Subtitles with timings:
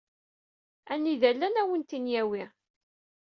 [0.91, 2.43] Anida llan ad awen-ten-in-yawi.